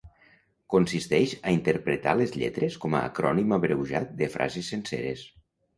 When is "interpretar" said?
1.57-2.15